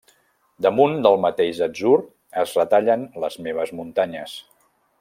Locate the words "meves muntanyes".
3.49-4.35